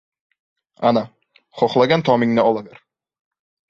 [0.91, 1.05] —Ana,
[1.61, 2.85] xohlagan tomingni olaver.